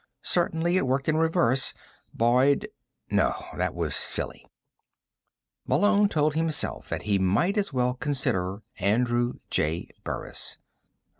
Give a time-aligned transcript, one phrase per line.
[0.25, 1.75] Certainly it worked in reverse.
[2.11, 2.69] Boyd
[3.11, 3.35] No.
[3.55, 4.47] That was silly.
[5.67, 9.89] Malone told himself that he might as well consider Andrew J.
[10.03, 10.57] Burris.